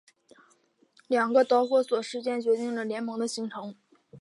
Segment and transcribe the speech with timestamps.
[1.07, 3.75] 两个导火索事件决定了联盟的形成。